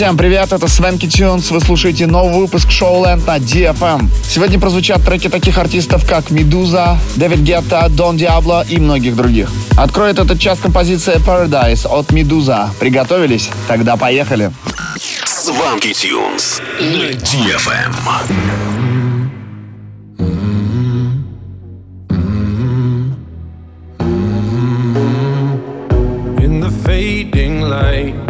Всем 0.00 0.16
привет, 0.16 0.50
это 0.50 0.66
Свенки 0.66 1.06
Тюнс, 1.06 1.50
вы 1.50 1.60
слушаете 1.60 2.06
новый 2.06 2.40
выпуск 2.40 2.70
шоу 2.70 3.04
Ленд 3.04 3.26
на 3.26 3.36
DFM. 3.36 4.08
Сегодня 4.26 4.58
прозвучат 4.58 5.04
треки 5.04 5.28
таких 5.28 5.58
артистов, 5.58 6.08
как 6.08 6.30
Медуза, 6.30 6.96
Дэвид 7.16 7.40
Гетта, 7.40 7.86
Дон 7.90 8.16
Диабло 8.16 8.64
и 8.66 8.78
многих 8.78 9.14
других. 9.14 9.50
Откроет 9.76 10.18
этот 10.18 10.40
час 10.40 10.58
композиция 10.58 11.18
Paradise 11.18 11.86
от 11.86 12.12
Медуза. 12.12 12.70
Приготовились? 12.80 13.50
Тогда 13.68 13.98
поехали. 13.98 14.50
Сванки 15.26 15.92
Тюнс 15.92 16.62
на 16.80 17.10
DFM. 17.10 17.92
In 26.38 26.62
the 26.62 26.70
fading 26.70 27.60
light, 27.60 28.29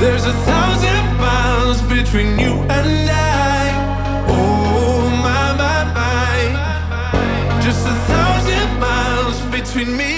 There's 0.00 0.24
a 0.24 0.32
thousand 0.32 1.16
miles 1.18 1.82
between 1.82 2.38
you 2.38 2.54
and 2.76 3.10
I. 3.10 4.26
Oh 4.28 5.10
my 5.26 5.46
my 5.62 5.80
my, 5.98 7.60
just 7.60 7.86
a 7.86 7.96
thousand 8.12 8.78
miles 8.78 9.40
between 9.50 9.96
me 9.96 10.17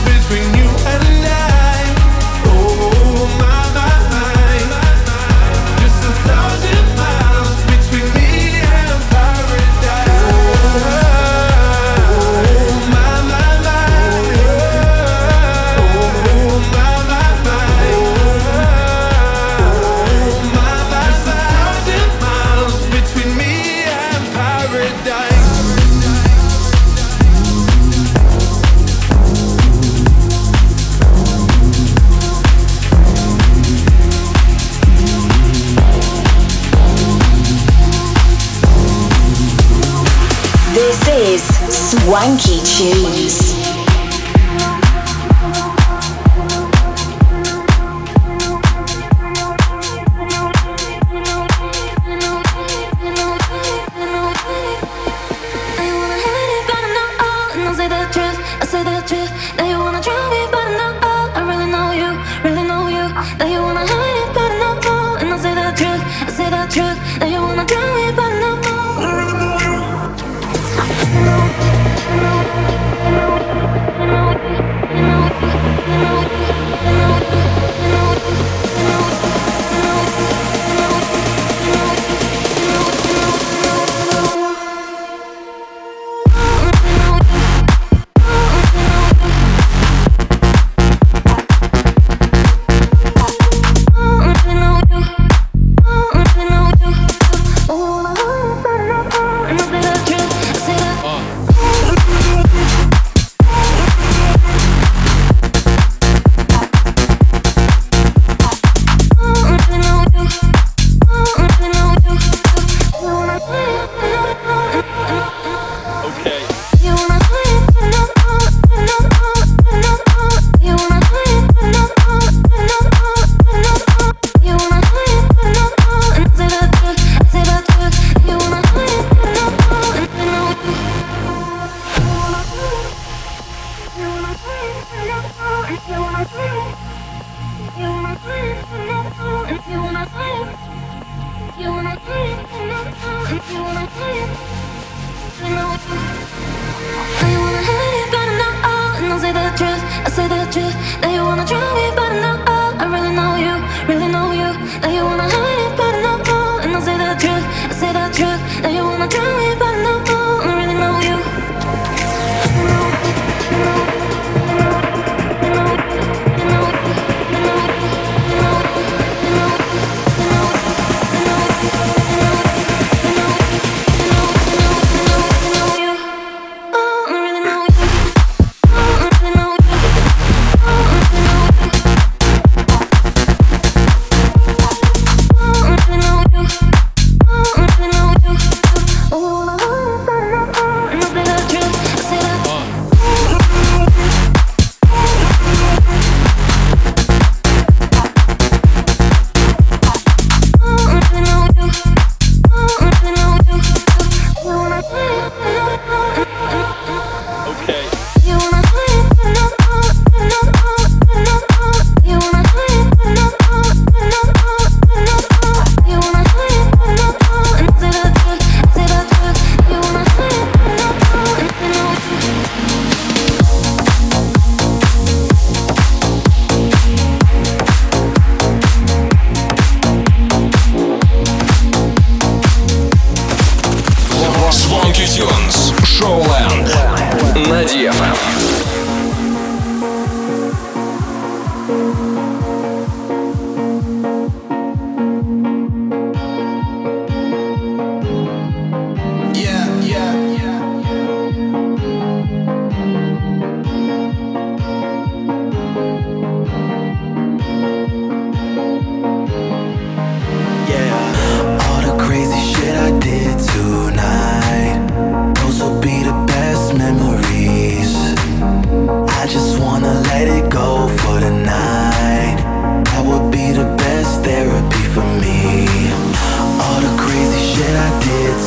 Swanky 42.11 42.59
Tunes. 42.59 43.50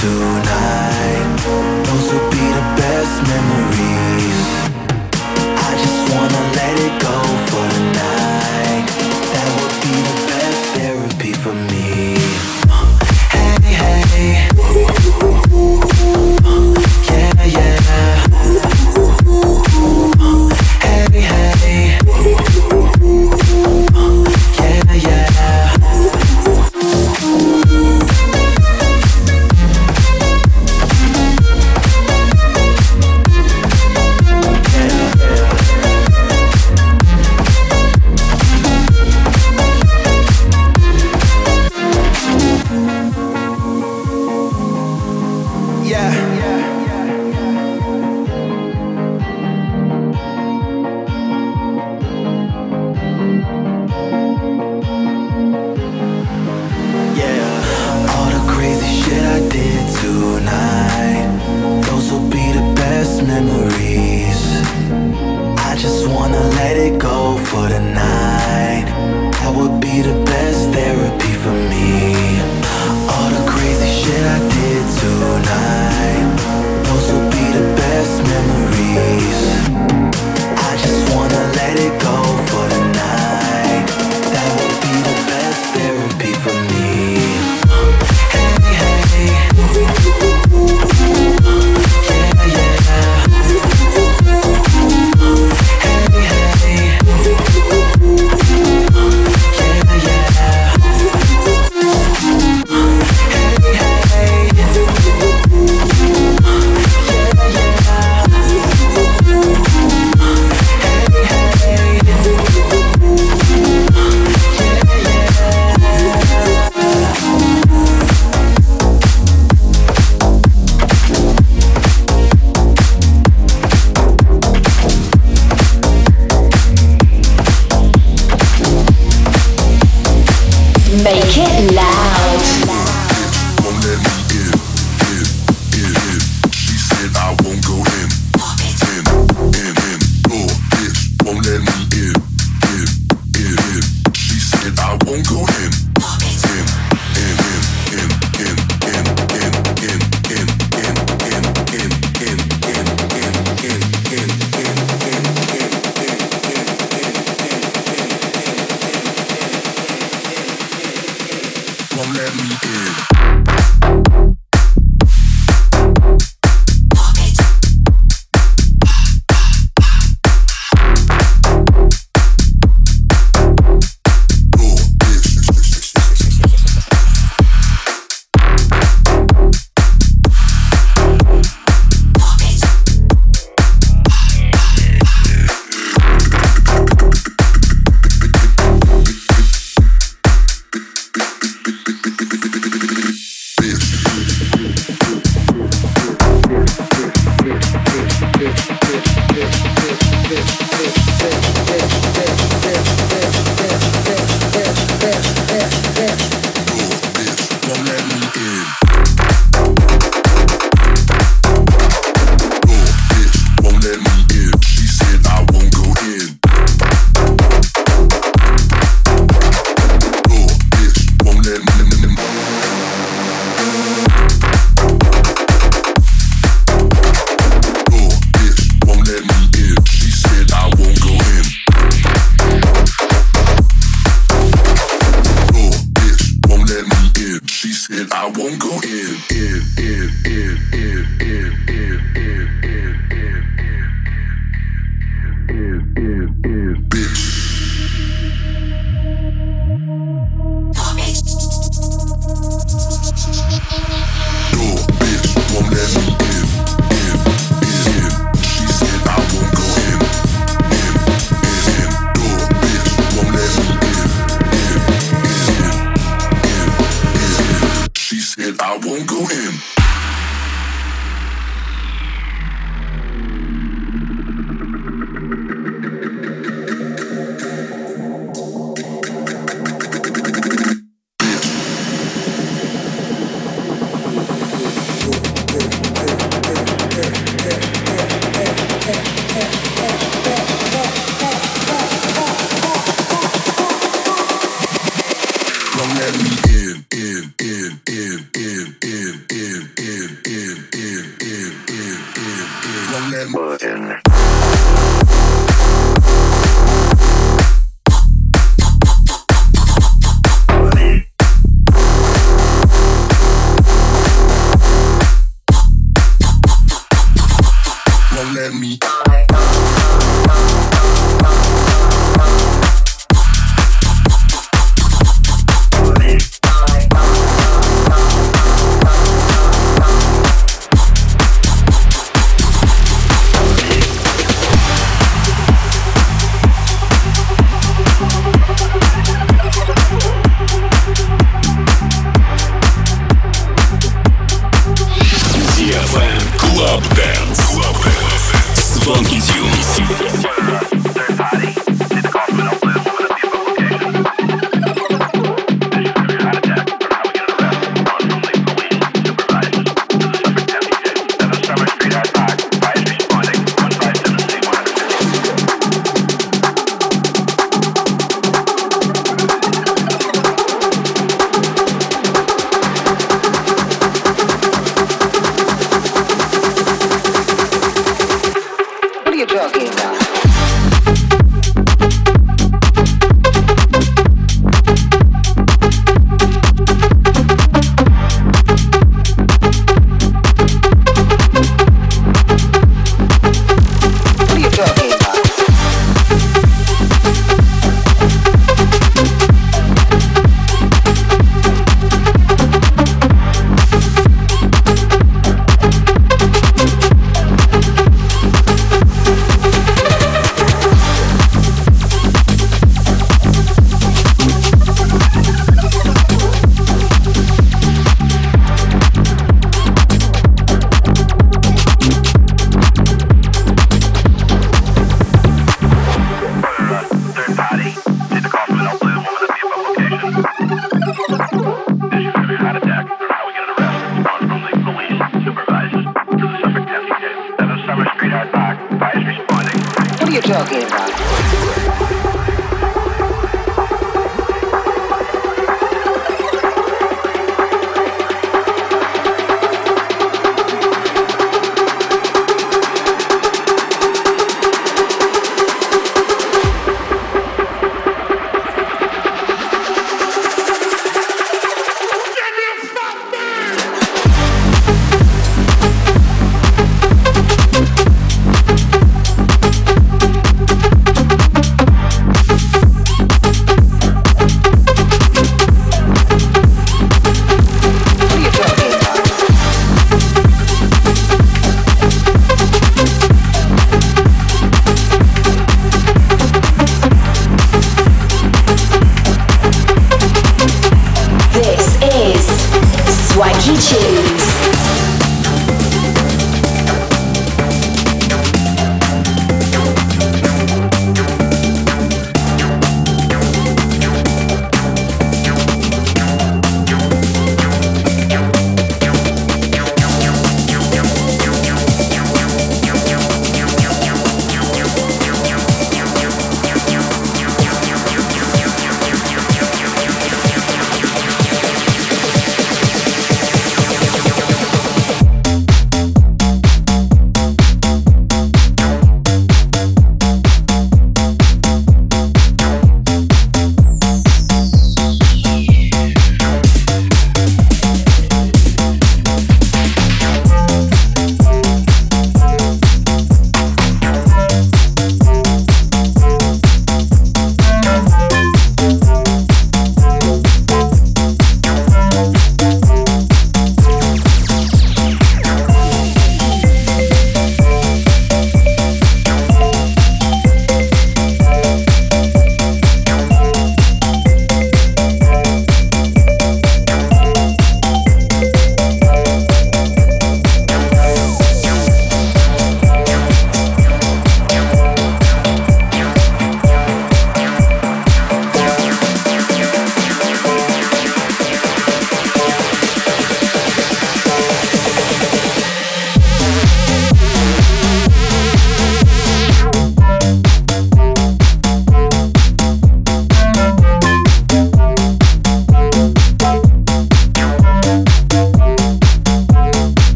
soon. 0.00 0.49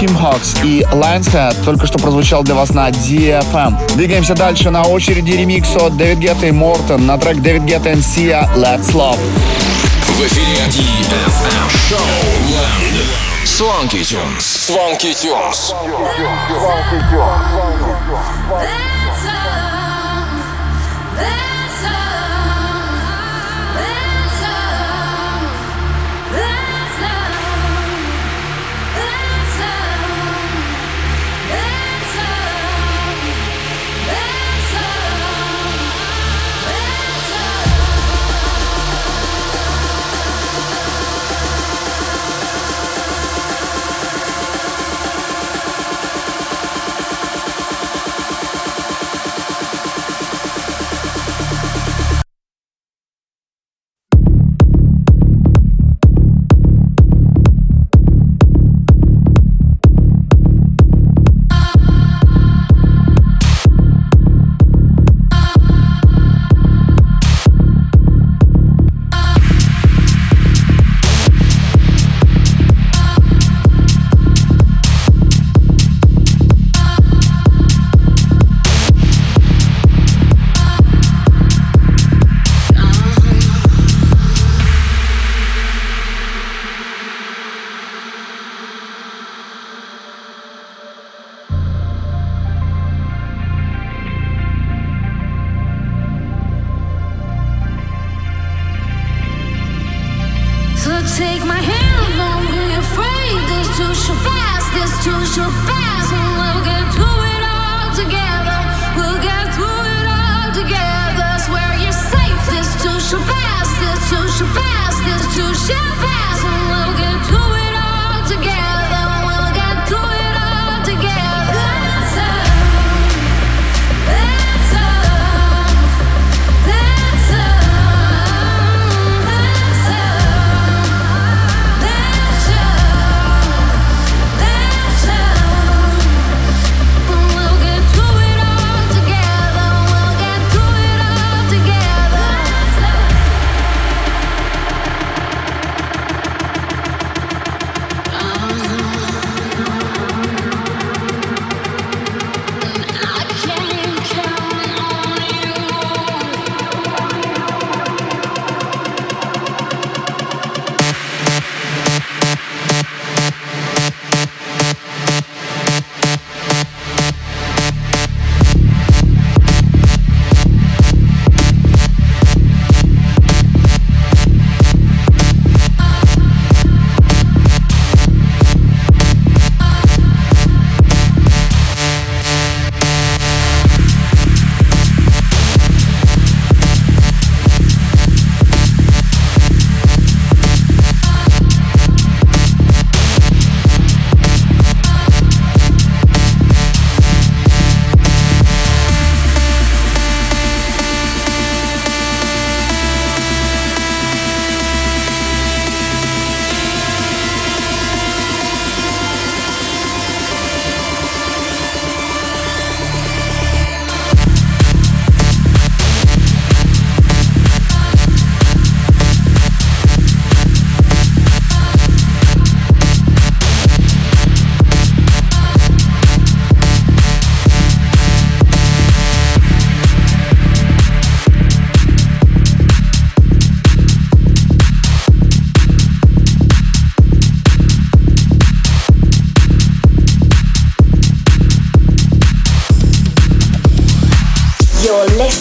Team 0.00 0.16
Hawks 0.20 0.58
и 0.64 0.82
Lionshead 0.92 1.64
только 1.64 1.86
что 1.86 1.98
прозвучал 1.98 2.42
для 2.42 2.56
вас 2.56 2.70
на 2.70 2.88
DFM. 2.88 3.94
Двигаемся 3.94 4.34
дальше. 4.34 4.70
На 4.70 4.82
очереди 4.82 5.30
ремикс 5.32 5.76
от 5.76 5.96
Дэвид 5.96 6.18
Гетта 6.18 6.46
и 6.46 6.50
Мортон 6.50 7.06
на 7.06 7.16
трек 7.16 7.40
Дэвид 7.40 7.62
Гетта 7.62 7.90
и 7.92 8.02
Сия 8.02 8.48
Let's 8.56 8.92
Love. 8.92 9.18
В 10.08 10.20
эфире 10.20 10.64
DFM 10.68 11.70
шоу 11.88 11.98
Land. 12.50 13.24
Swanky 13.44 14.02
Tunes. 14.02 14.40
Swanky 14.40 15.12
Tunes. 15.14 15.72
Swanky 16.50 16.98
Tunes. 17.10 17.93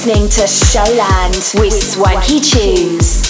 listening 0.06 0.28
to 0.28 0.42
Showland 0.42 1.54
with 1.62 1.72
Swanky 1.82 2.42
Tunes. 2.42 3.23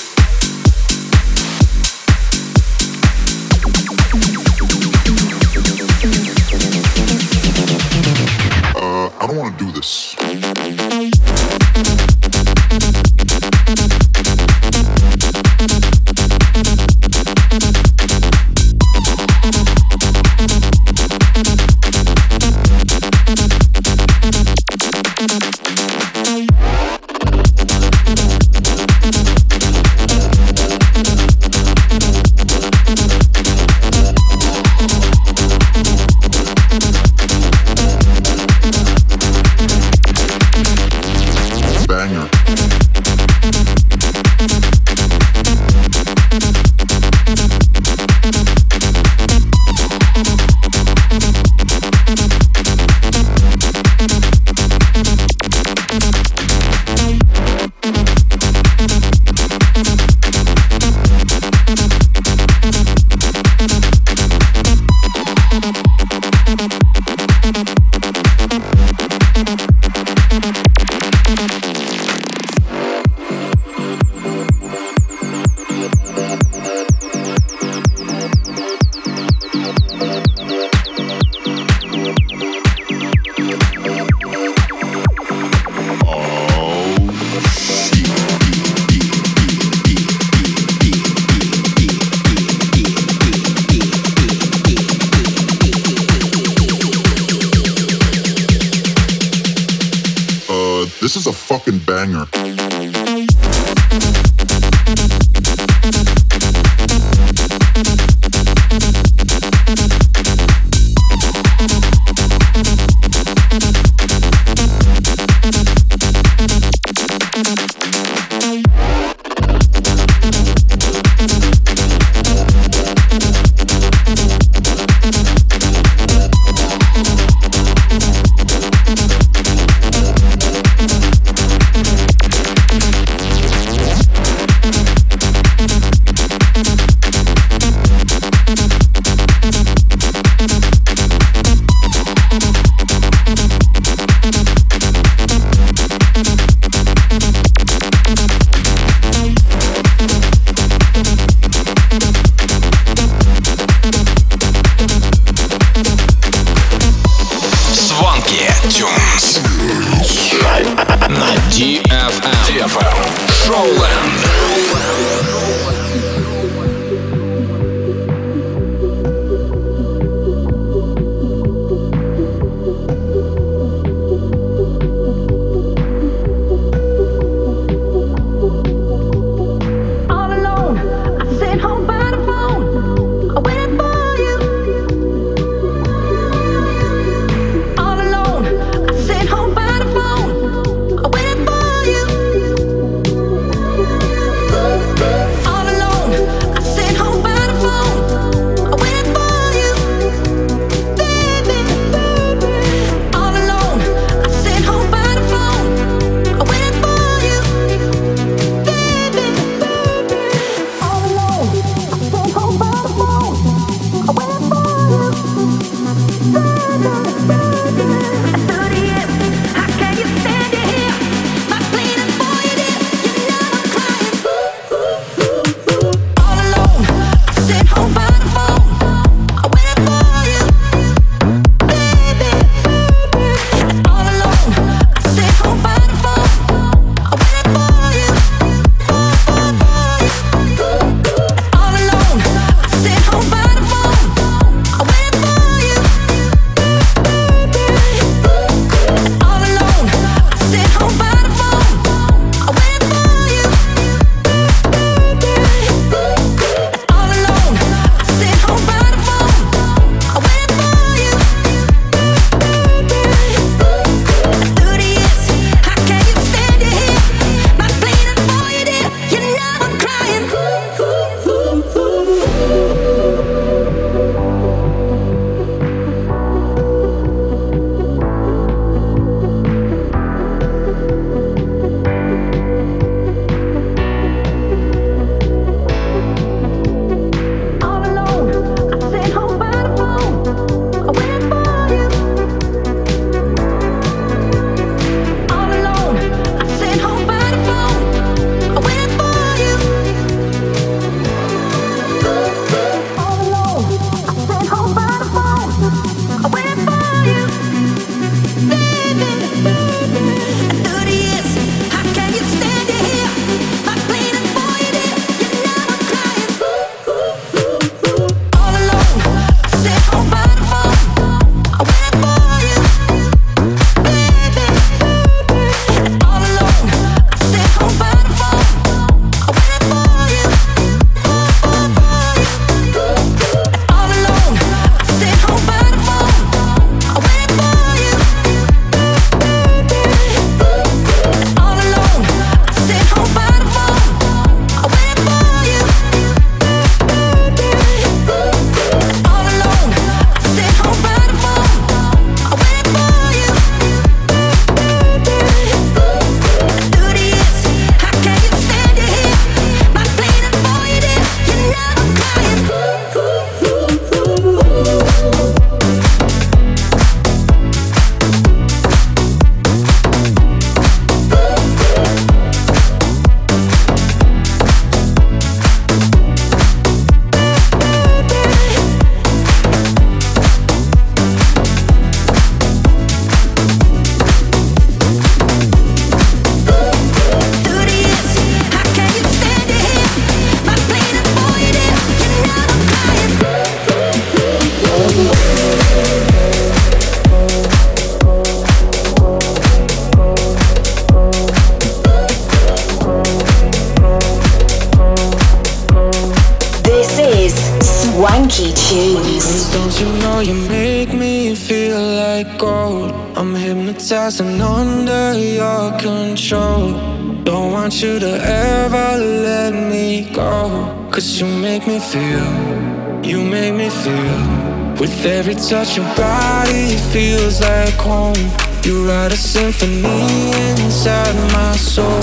Touch, 425.50 425.76
your 425.76 425.86
body 425.96 426.78
feels 426.92 427.42
like 427.42 427.74
home. 427.74 428.16
You 428.64 428.88
write 428.88 429.12
a 429.12 429.18
symphony 429.18 430.32
inside 430.64 431.16
my 431.34 431.52
soul. 431.54 432.00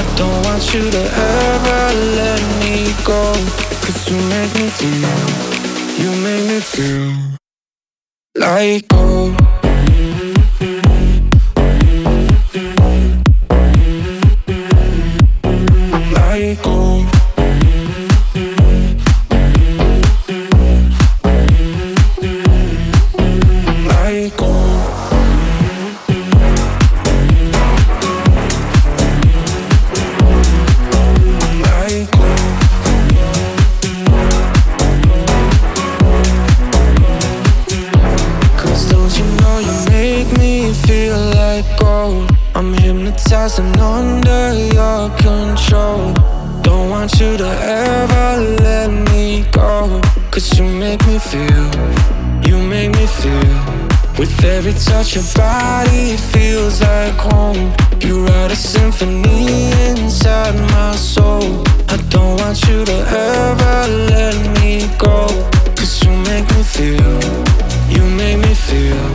I 0.00 0.04
don't 0.16 0.44
want 0.46 0.72
you 0.72 0.90
to 0.90 1.02
ever 1.02 1.82
let 2.16 2.40
me 2.60 2.92
go. 3.04 3.32
Cause 3.84 4.08
you 4.08 4.16
make 4.16 4.54
me 4.54 4.68
feel. 4.78 5.58
You 6.00 6.10
make 6.22 6.44
me 6.48 6.60
feel 6.60 7.12
like 8.34 8.88
gold. 8.88 9.57
You 47.18 47.36
to 47.36 47.48
ever 47.48 48.40
let 48.62 48.92
me 49.10 49.44
go. 49.50 50.00
Cause 50.30 50.56
you 50.56 50.64
make 50.64 51.04
me 51.04 51.18
feel, 51.18 51.68
you 52.46 52.56
make 52.56 52.94
me 52.94 53.06
feel. 53.08 53.58
With 54.16 54.44
every 54.44 54.72
touch, 54.74 55.16
of 55.16 55.34
body 55.34 56.16
feels 56.16 56.80
like 56.80 57.14
home. 57.14 57.74
You 58.00 58.24
write 58.24 58.52
a 58.52 58.56
symphony 58.56 59.72
inside 59.88 60.54
my 60.70 60.94
soul. 60.94 61.64
I 61.88 61.96
don't 62.08 62.38
want 62.38 62.64
you 62.68 62.84
to 62.84 62.98
ever 63.10 63.88
let 64.14 64.36
me 64.60 64.88
go. 64.96 65.26
Cause 65.74 66.00
you 66.04 66.12
make 66.30 66.46
me 66.54 66.62
feel, 66.62 67.18
you 67.90 68.04
make 68.14 68.38
me 68.38 68.54
feel 68.54 69.10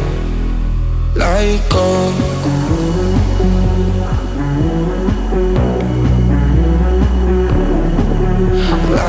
like 1.15 1.69
gold. 1.69 3.22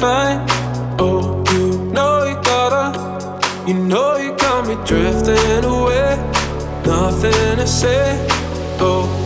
fine. 0.00 0.44
Oh, 0.98 1.44
you 1.52 1.78
know 1.92 2.24
you 2.24 2.34
gotta, 2.42 2.86
you 3.66 3.74
know 3.74 4.16
you 4.16 4.36
got 4.36 4.66
me 4.66 4.74
drifting 4.86 5.64
away. 5.64 6.16
Nothing 6.84 7.56
to 7.56 7.66
say. 7.66 8.26
Oh. 8.80 9.23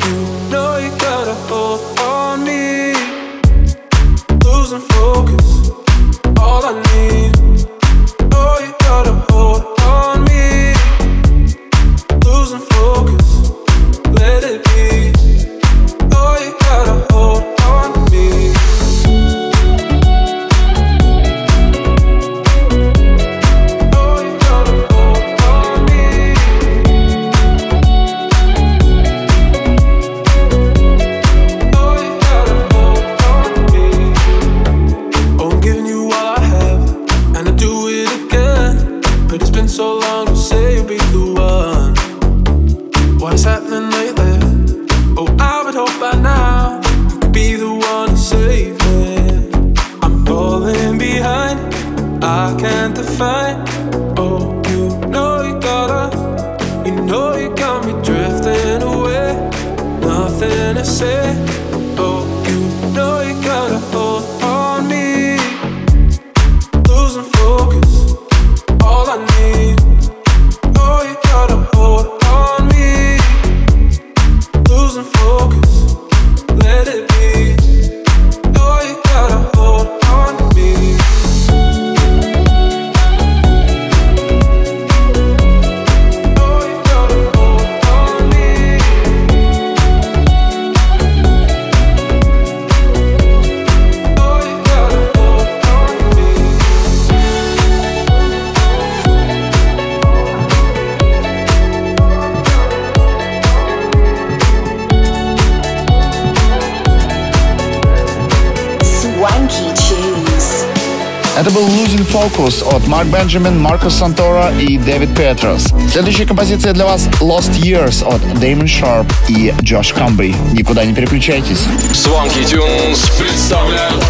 Это 111.38 111.52
был 111.52 111.68
Losing 111.68 112.04
Focus 112.04 112.66
от 112.74 112.88
Марк 112.88 113.06
Бенджамин, 113.10 113.60
Маркус 113.60 113.94
Сантора 113.94 114.50
и 114.58 114.76
Дэвид 114.76 115.16
Петрос. 115.16 115.72
Следующая 115.88 116.26
композиция 116.26 116.72
для 116.72 116.84
вас 116.84 117.06
Lost 117.20 117.52
Years 117.52 118.04
от 118.04 118.40
Дэймон 118.40 118.66
Шарп 118.66 119.06
и 119.28 119.54
Джош 119.62 119.92
Камбри. 119.92 120.34
Никуда 120.52 120.84
не 120.84 120.92
переключайтесь. 120.92 121.60
Swanky 121.92 122.42
Tunes 122.42 122.98
представляют 123.16 124.02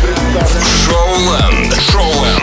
Шоуленд. 0.86 1.74
Showland. 1.92 2.40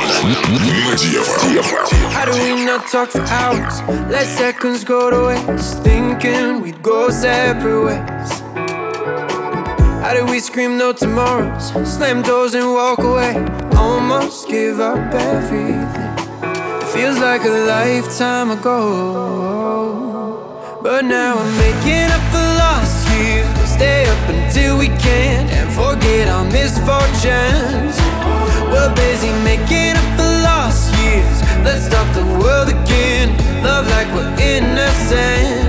How 2.13 2.25
do 2.25 2.33
we 2.33 2.63
not 2.63 2.85
talk 2.91 3.09
for 3.09 3.23
hours? 3.23 3.81
Let 4.11 4.27
seconds 4.27 4.83
go 4.83 5.09
to 5.09 5.29
waste. 5.29 5.81
Thinking 5.83 6.61
we'd 6.61 6.83
go 6.83 7.09
separate 7.09 7.85
ways. 7.85 8.41
How 10.03 10.13
do 10.13 10.25
we 10.31 10.39
scream 10.39 10.77
no 10.77 10.93
tomorrows? 10.93 11.73
Slam 11.85 12.21
doors 12.21 12.53
and 12.53 12.71
walk 12.71 12.99
away. 12.99 13.64
almost 13.77 14.47
give 14.47 14.79
up 14.79 15.13
everything. 15.13 16.13
It 16.81 16.87
feels 16.93 17.19
like 17.19 17.43
a 17.43 17.55
lifetime 17.67 18.51
ago. 18.51 18.79
But 20.81 21.05
now 21.05 21.37
I'm 21.37 21.57
making 21.57 22.09
up 22.15 22.23
for 22.31 22.45
lost 22.61 23.09
years. 23.17 23.47
We'll 23.55 23.73
stay 23.79 24.05
up 24.05 24.29
until 24.29 24.77
we 24.77 24.87
can 24.87 25.49
and 25.49 25.69
forget 25.73 26.27
our 26.27 26.45
misfortunes. 26.45 27.95
We're 28.71 28.93
busy 28.95 29.31
making 29.43 29.95
up 29.97 30.09
for 30.17 30.31
lost 30.49 30.93
years. 31.01 31.37
Let's 31.65 31.85
stop 31.85 32.07
the 32.13 32.25
world 32.39 32.69
again. 32.69 33.35
Love 33.63 33.87
like 33.89 34.07
we're 34.13 34.33
innocent. 34.39 35.65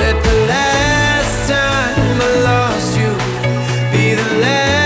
Let 0.00 0.16
the 0.24 0.36
last 0.54 1.48
time 1.48 2.20
I 2.28 2.30
lost 2.50 2.98
you 2.98 3.12
be 3.92 4.14
the 4.14 4.40
last. 4.40 4.85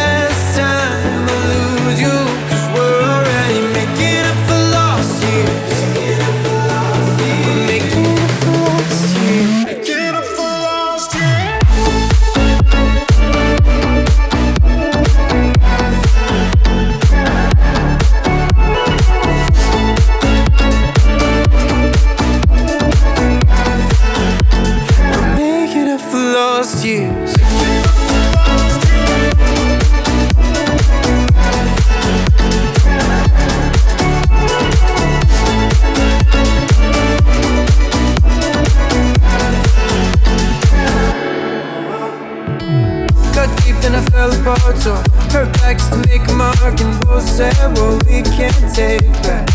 Fell 44.11 44.33
apart 44.33 44.77
So 44.79 44.95
perplexed 45.29 45.93
to 45.93 45.99
make 46.09 46.27
a 46.29 46.33
mark 46.33 46.81
And 46.81 47.01
both 47.05 47.29
said 47.29 47.55
what 47.77 48.05
we 48.07 48.23
can't 48.23 48.75
take 48.75 49.13
back. 49.25 49.49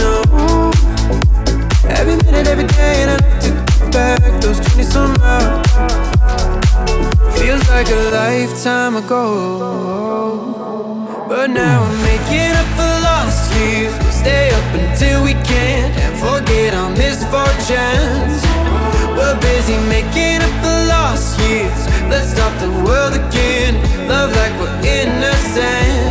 No. 0.00 0.70
Every 1.88 2.16
minute, 2.24 2.46
every 2.46 2.66
day 2.66 3.02
And 3.02 3.10
I 3.10 3.16
look 3.16 3.38
to 3.44 3.90
back 3.90 4.40
Those 4.40 4.60
20 4.60 4.82
some 4.82 5.16
hours 5.22 5.68
Feels 7.38 7.68
like 7.70 7.88
a 7.88 8.10
lifetime 8.10 8.96
ago. 8.96 9.24
But 11.28 11.50
now 11.50 11.84
I'm 11.84 12.02
making 12.02 12.52
up 12.60 12.66
for 12.76 12.94
lost 13.06 13.54
years. 13.54 13.94
We 14.04 14.10
Stay 14.10 14.50
up 14.50 14.74
until 14.74 15.22
we 15.22 15.34
can't 15.34 15.94
And 16.04 16.16
forget 16.18 16.74
our 16.74 16.90
misfortunes. 16.90 18.42
We're 19.16 19.38
busy 19.40 19.76
making 19.88 20.27
Let's 22.08 22.30
stop 22.30 22.58
the 22.58 22.70
world 22.84 23.12
again. 23.12 23.74
Love 24.08 24.34
like 24.34 24.52
we're 24.58 24.74
innocent. 24.82 26.07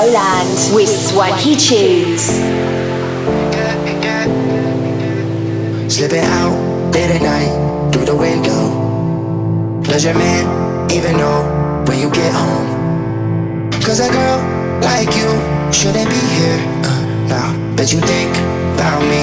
Showland 0.00 0.74
with 0.74 0.88
Swanky 0.88 1.54
Tunes. 1.56 2.24
Slipping 5.92 6.24
out 6.24 6.56
late 6.94 7.10
at 7.10 7.20
night 7.20 7.92
through 7.92 8.06
the 8.06 8.16
window. 8.16 9.82
Does 9.82 10.04
your 10.06 10.14
man 10.14 10.90
even 10.90 11.18
know 11.18 11.84
when 11.86 11.98
you 11.98 12.10
get 12.10 12.32
home? 12.32 13.70
Cause 13.82 14.00
a 14.00 14.10
girl 14.10 14.38
like 14.80 15.08
you 15.20 15.30
shouldn't 15.70 16.08
be 16.08 16.22
here. 16.38 16.60
Uh, 16.82 17.26
now, 17.28 17.76
bet 17.76 17.92
you 17.92 18.00
think 18.00 18.34
about 18.76 19.02
me 19.02 19.19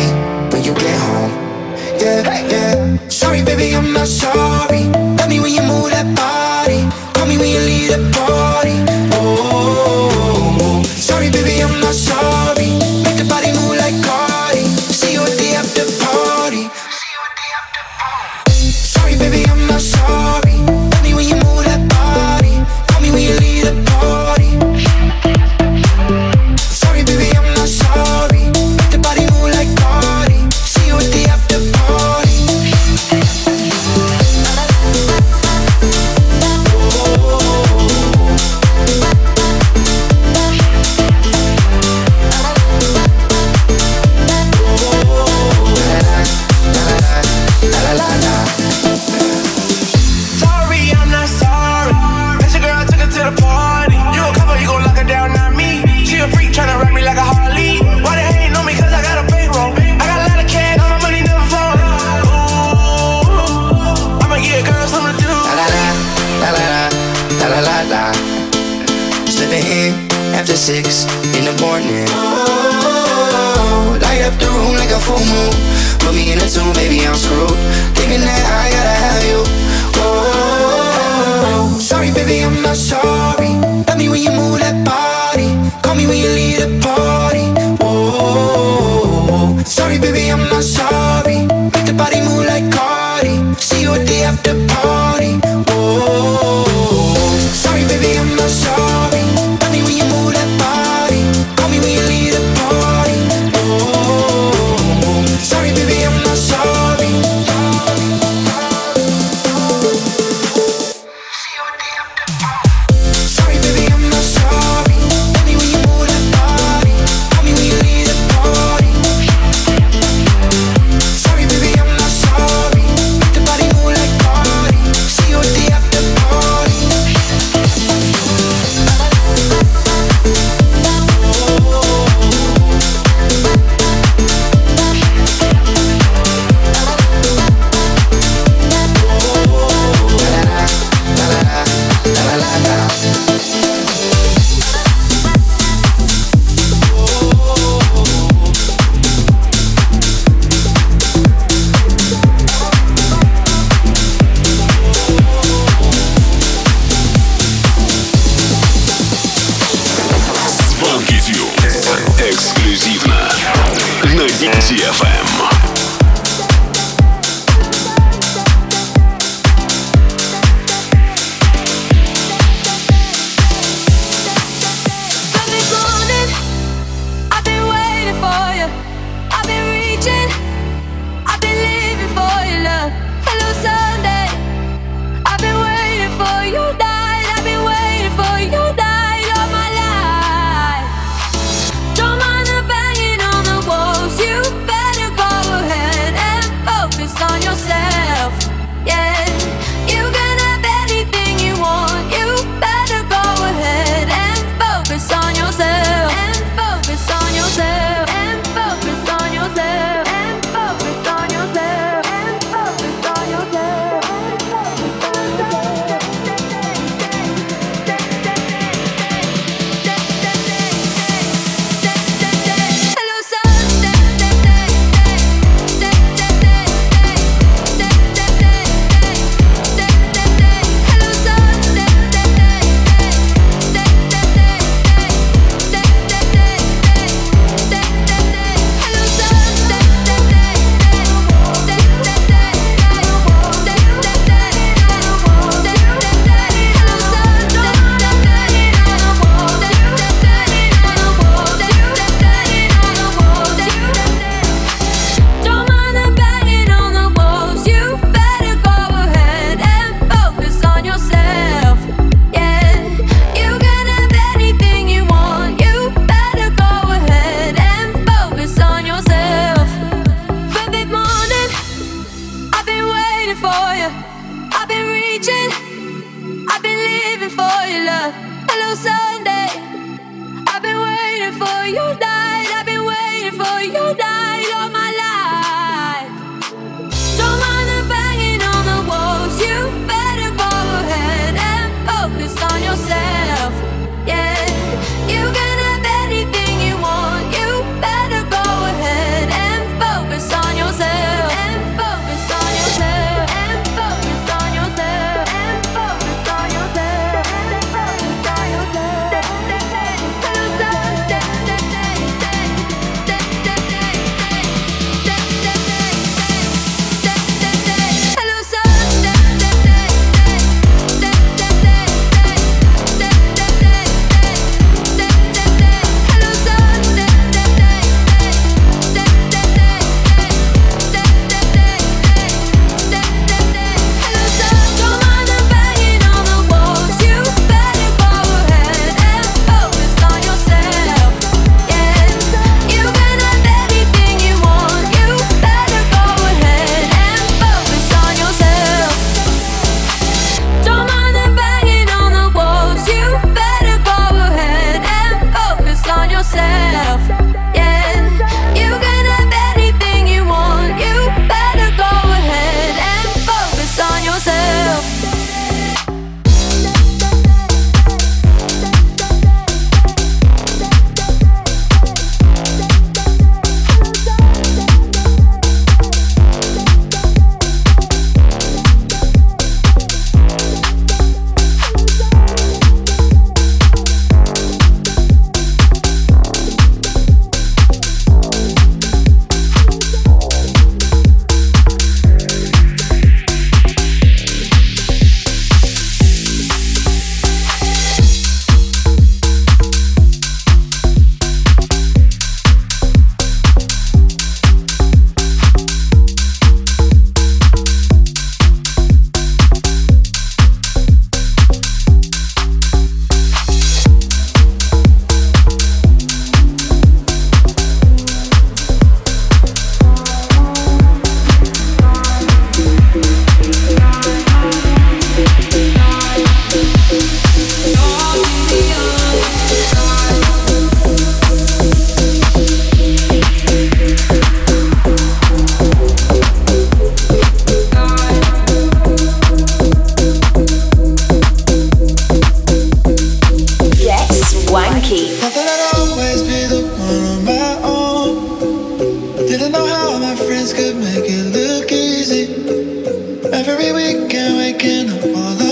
Every 453.33 453.71
weekend 453.71 454.37
waking 454.37 454.89
up 454.91 455.05
all 455.17 455.33
alone. 455.33 455.46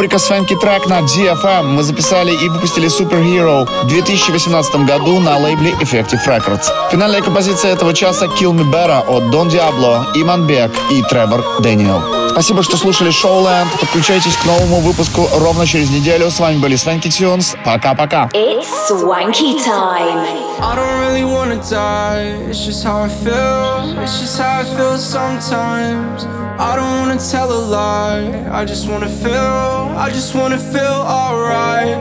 Рубрика 0.00 0.18
«Свенки 0.18 0.56
трек» 0.56 0.86
на 0.86 1.00
DFM. 1.00 1.64
Мы 1.64 1.82
записали 1.82 2.32
и 2.32 2.48
выпустили 2.48 2.88
Superhero 2.88 3.66
в 3.84 3.86
2018 3.86 4.86
году 4.86 5.20
на 5.20 5.36
лейбле 5.36 5.72
Effective 5.72 6.26
Records. 6.26 6.68
Финальная 6.90 7.20
композиция 7.20 7.72
этого 7.72 7.92
часа 7.92 8.24
«Kill 8.24 8.54
Me 8.54 8.64
Better» 8.64 9.00
от 9.06 9.24
Don 9.24 9.50
Diablo, 9.50 10.06
Иман 10.14 10.46
Бек 10.46 10.70
и 10.90 11.02
Тревор 11.02 11.44
Дэниел. 11.60 12.30
Спасибо, 12.30 12.62
что 12.62 12.78
слушали 12.78 13.10
Showland. 13.10 13.66
Подключайтесь 13.78 14.36
к 14.36 14.46
новому 14.46 14.80
выпуску 14.80 15.28
ровно 15.34 15.66
через 15.66 15.90
неделю. 15.90 16.30
С 16.30 16.40
вами 16.40 16.56
были 16.56 16.76
Свенки 16.76 17.10
Тюнс. 17.10 17.54
Пока-пока. 17.62 18.30
It's 18.32 18.88
swanky 18.88 19.54
time. 19.62 20.24
I 20.62 20.76
don't 20.76 20.98
really 21.00 21.24
wanna 21.24 21.60
die, 21.68 22.48
it's 22.48 22.64
just 22.64 22.82
how 22.84 23.02
I 23.02 23.08
feel. 23.10 24.02
It's 24.02 24.18
just 24.18 24.38
how 24.38 24.60
I 24.60 24.64
feel 24.64 24.96
sometimes. 24.96 26.49
I 26.60 26.76
don't 26.76 26.92
wanna 27.00 27.18
tell 27.18 27.50
a 27.50 27.62
lie, 27.72 28.28
I 28.52 28.66
just 28.66 28.86
wanna 28.86 29.08
feel, 29.08 29.96
I 29.96 30.10
just 30.10 30.34
wanna 30.34 30.58
feel 30.58 31.00
alright. 31.08 31.96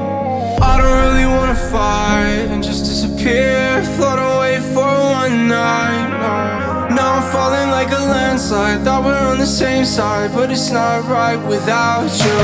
I 0.60 0.74
don't 0.78 0.98
really 1.06 1.26
wanna 1.26 1.56
fight 1.56 2.52
and 2.52 2.62
just 2.62 2.84
disappear, 2.84 3.82
float 3.96 4.20
away 4.20 4.60
for 4.74 4.84
one 4.84 5.48
night. 5.48 6.12
Now 6.92 7.08
I'm 7.16 7.26
falling 7.32 7.70
like 7.72 7.92
a 7.92 8.04
landslide. 8.12 8.84
Thought 8.84 9.06
we're 9.06 9.26
on 9.32 9.38
the 9.38 9.46
same 9.46 9.86
side, 9.86 10.32
but 10.36 10.52
it's 10.52 10.72
not 10.72 11.08
right 11.08 11.40
without 11.48 12.12
you. 12.20 12.40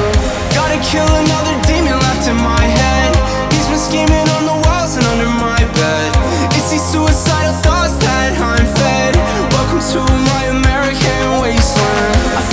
Gotta 0.55 0.80
kill 0.88 1.11
another 1.20 1.55
demon 1.68 1.99
left 1.99 2.30
in 2.32 2.38
my 2.38 2.63
head. 2.80 3.11
He's 3.51 3.68
been 3.68 3.84
scheming 3.89 4.28
on 4.39 4.43
the 4.51 4.57
walls 4.63 4.95
and 4.95 5.05
under 5.11 5.32
my 5.36 5.59
bed. 5.76 6.09
It's 6.55 6.72
these 6.72 6.88
suicidal 6.95 7.55
thoughts 7.59 7.97
that 8.07 8.39
I'm 8.39 8.66
fed. 8.80 9.20
Welcome 9.51 9.84
to 9.91 9.99
my 10.32 10.43
American 10.55 11.43
wasteland. 11.43 11.64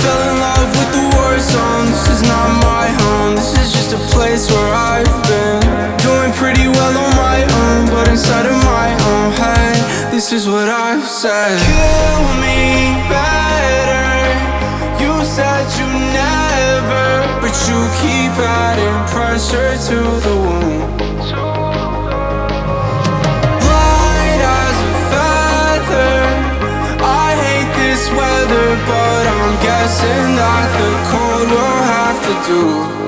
Fell 0.03 0.23
in 0.29 0.35
love 0.37 0.69
with 0.75 0.91
the 0.91 1.03
war 1.15 1.39
zone. 1.39 1.85
This 1.87 2.07
is 2.15 2.21
not 2.27 2.49
my 2.59 2.87
home. 3.01 3.35
This 3.35 3.55
is 3.55 3.71
just 3.71 3.93
a 3.93 4.01
place 4.11 4.51
where 4.51 4.73
I've 4.75 5.17
been 5.31 5.63
doing 6.03 6.31
pretty 6.33 6.67
well 6.67 6.95
on 7.05 7.11
my 7.15 7.39
own, 7.39 7.87
but 7.87 8.09
inside 8.09 8.45
of 8.45 8.57
my 8.67 8.91
own 9.11 9.31
head, 9.31 10.11
this 10.11 10.33
is 10.33 10.45
what 10.45 10.67
I've 10.67 11.07
said. 11.07 11.55
Kill 11.55 12.23
me 12.43 12.99
better. 13.07 14.11
You 14.99 15.13
said 15.23 15.63
you 15.79 15.87
never, 16.11 17.07
but 17.39 17.55
you 17.67 17.79
keep 18.03 18.33
adding 18.43 18.99
pressure 19.07 19.71
to 19.87 19.97
the 20.25 20.35
wound. 20.43 21.32
But 28.87 29.23
I'm 29.27 29.53
guessing 29.61 30.35
that 30.39 30.67
the 30.79 30.91
cold 31.11 31.49
will 31.53 31.81
have 31.93 32.19
to 32.27 32.33
do. 32.47 33.02